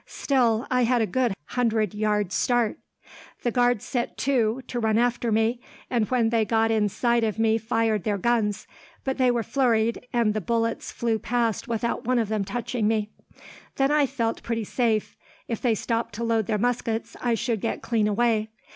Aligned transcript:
Still, 0.07 0.65
I 0.71 0.85
had 0.85 1.03
a 1.03 1.05
good 1.05 1.35
hundred 1.49 1.93
yards' 1.93 2.33
start. 2.33 2.79
"The 3.43 3.51
guards 3.51 3.85
set 3.85 4.17
to, 4.17 4.63
to 4.65 4.79
run 4.79 4.97
after 4.97 5.31
me, 5.31 5.61
and 5.91 6.09
when 6.09 6.29
they 6.29 6.43
got 6.43 6.71
in 6.71 6.89
sight 6.89 7.23
of 7.23 7.37
me 7.37 7.59
fired 7.59 8.03
their 8.03 8.17
guns; 8.17 8.65
but 9.03 9.19
they 9.19 9.29
were 9.29 9.43
flurried, 9.43 10.07
and 10.11 10.33
the 10.33 10.41
bullets 10.41 10.91
flew 10.91 11.19
past 11.19 11.67
without 11.67 12.03
one 12.03 12.17
of 12.17 12.29
them 12.29 12.43
touching 12.43 12.87
me. 12.87 13.11
Then 13.75 13.91
I 13.91 14.07
felt 14.07 14.41
pretty 14.41 14.63
safe. 14.63 15.15
If 15.47 15.61
they 15.61 15.75
stopped 15.75 16.15
to 16.15 16.23
load 16.23 16.47
their 16.47 16.57
muskets, 16.57 17.15
I 17.21 17.35
should 17.35 17.61
get 17.61 17.83
clean 17.83 18.07
away. 18.07 18.49